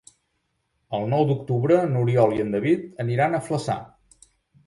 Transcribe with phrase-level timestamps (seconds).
[0.99, 3.77] El nou d'octubre n'Oriol i en David aniran a Flaçà.